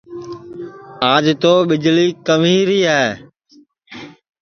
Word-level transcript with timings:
آج 1.13 1.25
تو 1.41 1.53
ٻݪی 1.67 2.05
کھنٚویری 2.25 2.79
ہے 2.91 3.05